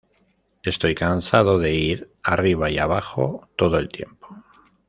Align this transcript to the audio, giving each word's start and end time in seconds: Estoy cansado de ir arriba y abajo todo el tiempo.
Estoy 0.63 0.95
cansado 0.95 1.59
de 1.59 1.75
ir 1.75 2.11
arriba 2.23 2.71
y 2.71 2.79
abajo 2.79 3.47
todo 3.55 3.77
el 3.77 3.87
tiempo. 3.89 4.35